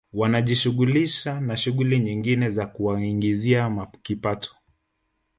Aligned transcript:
Wanajishughulisha 0.13 1.39
na 1.41 1.57
shughuli 1.57 1.99
nyingine 1.99 2.49
za 2.49 2.65
kuwaingizia 2.65 3.87
kipato 4.03 4.55